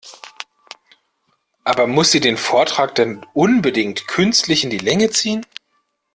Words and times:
Aber 1.63 1.85
muss 1.85 2.09
sie 2.11 2.21
den 2.21 2.35
Vortrag 2.35 2.95
denn 2.95 3.23
unbedingt 3.35 4.07
künstlich 4.07 4.63
in 4.63 4.71
die 4.71 4.79
Länge 4.79 5.11
ziehen? 5.11 5.45